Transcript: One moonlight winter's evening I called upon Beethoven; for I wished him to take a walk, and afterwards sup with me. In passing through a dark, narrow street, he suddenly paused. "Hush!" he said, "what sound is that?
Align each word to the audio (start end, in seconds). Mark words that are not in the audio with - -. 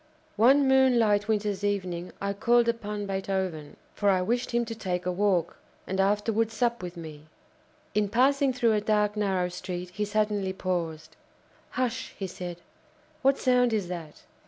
One 0.35 0.67
moonlight 0.67 1.27
winter's 1.27 1.63
evening 1.63 2.11
I 2.19 2.33
called 2.33 2.67
upon 2.67 3.05
Beethoven; 3.05 3.77
for 3.93 4.09
I 4.09 4.23
wished 4.23 4.49
him 4.49 4.65
to 4.65 4.73
take 4.73 5.05
a 5.05 5.11
walk, 5.11 5.59
and 5.85 5.99
afterwards 5.99 6.55
sup 6.55 6.81
with 6.81 6.97
me. 6.97 7.27
In 7.93 8.09
passing 8.09 8.51
through 8.51 8.73
a 8.73 8.81
dark, 8.81 9.15
narrow 9.15 9.49
street, 9.49 9.91
he 9.91 10.03
suddenly 10.05 10.53
paused. 10.53 11.15
"Hush!" 11.77 12.15
he 12.17 12.25
said, 12.25 12.61
"what 13.21 13.37
sound 13.37 13.73
is 13.73 13.89
that? 13.89 14.23